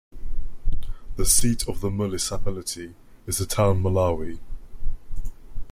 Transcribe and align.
The 1.15 1.27
seat 1.27 1.67
of 1.69 1.81
the 1.81 1.91
municipality 1.91 2.95
is 3.27 3.37
the 3.37 3.45
town 3.45 3.83
Molaoi. 3.83 4.39